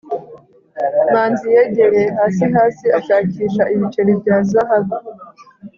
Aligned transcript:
manzi 1.11 1.45
yegereye 1.55 2.07
hasi 2.19 2.43
hasi, 2.55 2.85
ashakisha 2.99 3.63
ibiceri 3.73 4.11
bya 4.21 4.37
zahabu 4.49 4.95